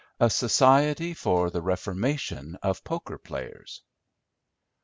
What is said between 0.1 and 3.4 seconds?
A Society For The Reformation Of Poker